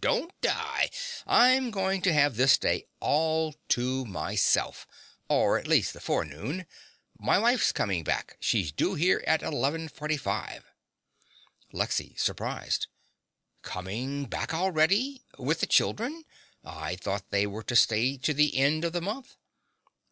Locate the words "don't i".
0.00-0.90